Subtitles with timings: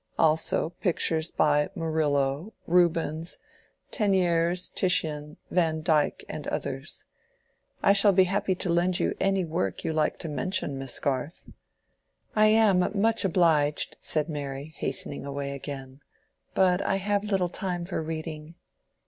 [0.17, 3.37] Also pictures by Murillo, Rubens,
[3.91, 7.05] Teniers, Titian, Vandyck, and others.
[7.83, 11.45] I shall be happy to lend you any work you like to mention, Miss Garth."
[12.35, 15.99] "I am much obliged," said Mary, hastening away again,
[16.55, 18.55] "but I have little time for reading."